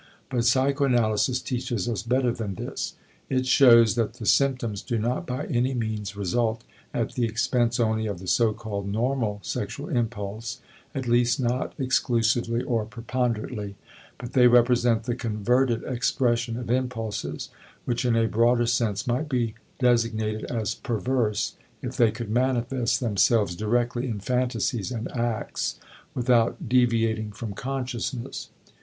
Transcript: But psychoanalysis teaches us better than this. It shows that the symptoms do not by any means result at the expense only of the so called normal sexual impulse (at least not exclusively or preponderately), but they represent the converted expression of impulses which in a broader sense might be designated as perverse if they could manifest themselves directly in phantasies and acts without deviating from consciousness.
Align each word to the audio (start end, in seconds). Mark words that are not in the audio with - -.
But 0.31 0.45
psychoanalysis 0.45 1.43
teaches 1.43 1.87
us 1.87 2.01
better 2.01 2.31
than 2.31 2.55
this. 2.55 2.95
It 3.29 3.45
shows 3.45 3.93
that 3.93 4.13
the 4.15 4.25
symptoms 4.25 4.81
do 4.81 4.97
not 4.97 5.27
by 5.27 5.45
any 5.45 5.75
means 5.75 6.15
result 6.17 6.63
at 6.91 7.13
the 7.13 7.25
expense 7.25 7.79
only 7.79 8.07
of 8.07 8.17
the 8.17 8.25
so 8.25 8.51
called 8.51 8.87
normal 8.89 9.41
sexual 9.43 9.89
impulse 9.89 10.59
(at 10.95 11.07
least 11.07 11.39
not 11.39 11.75
exclusively 11.77 12.63
or 12.63 12.83
preponderately), 12.83 13.75
but 14.17 14.33
they 14.33 14.47
represent 14.47 15.03
the 15.03 15.13
converted 15.13 15.83
expression 15.83 16.57
of 16.57 16.71
impulses 16.71 17.49
which 17.85 18.03
in 18.03 18.15
a 18.15 18.27
broader 18.27 18.65
sense 18.65 19.05
might 19.05 19.29
be 19.29 19.53
designated 19.77 20.45
as 20.45 20.73
perverse 20.73 21.57
if 21.83 21.95
they 21.95 22.09
could 22.09 22.31
manifest 22.31 22.99
themselves 22.99 23.55
directly 23.55 24.07
in 24.07 24.19
phantasies 24.19 24.91
and 24.91 25.11
acts 25.11 25.79
without 26.15 26.67
deviating 26.67 27.31
from 27.31 27.53
consciousness. 27.53 28.49